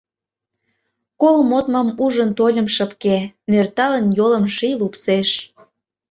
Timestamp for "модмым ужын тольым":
1.49-2.67